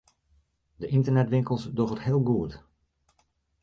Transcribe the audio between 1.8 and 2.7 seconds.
it heel goed.